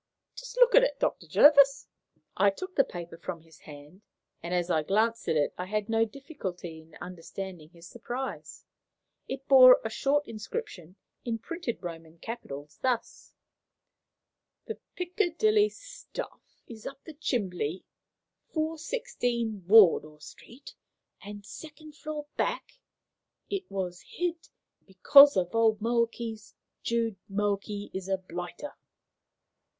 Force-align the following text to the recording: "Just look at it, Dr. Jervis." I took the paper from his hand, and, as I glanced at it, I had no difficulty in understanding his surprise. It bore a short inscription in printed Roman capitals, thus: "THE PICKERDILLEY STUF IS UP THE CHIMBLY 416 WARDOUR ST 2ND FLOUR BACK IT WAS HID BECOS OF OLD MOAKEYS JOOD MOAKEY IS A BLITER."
"Just 0.35 0.57
look 0.57 0.73
at 0.73 0.81
it, 0.83 0.97
Dr. 0.99 1.27
Jervis." 1.27 1.85
I 2.35 2.49
took 2.49 2.75
the 2.75 2.83
paper 2.83 3.19
from 3.19 3.41
his 3.41 3.59
hand, 3.59 4.01
and, 4.41 4.51
as 4.51 4.71
I 4.71 4.81
glanced 4.81 5.29
at 5.29 5.35
it, 5.35 5.53
I 5.59 5.65
had 5.67 5.89
no 5.89 6.05
difficulty 6.05 6.81
in 6.81 6.95
understanding 6.95 7.69
his 7.69 7.87
surprise. 7.87 8.65
It 9.27 9.47
bore 9.47 9.79
a 9.85 9.91
short 9.91 10.27
inscription 10.27 10.95
in 11.23 11.37
printed 11.37 11.83
Roman 11.83 12.17
capitals, 12.17 12.79
thus: 12.81 13.35
"THE 14.65 14.79
PICKERDILLEY 14.95 15.69
STUF 15.69 16.63
IS 16.65 16.87
UP 16.87 17.03
THE 17.03 17.13
CHIMBLY 17.13 17.85
416 18.55 19.67
WARDOUR 19.67 20.19
ST 20.19 20.73
2ND 21.23 21.95
FLOUR 21.95 22.25
BACK 22.37 22.79
IT 23.51 23.69
WAS 23.69 24.01
HID 24.01 24.49
BECOS 24.87 25.37
OF 25.37 25.53
OLD 25.53 25.79
MOAKEYS 25.79 26.55
JOOD 26.81 27.17
MOAKEY 27.29 27.91
IS 27.93 28.09
A 28.09 28.17
BLITER." 28.17 28.73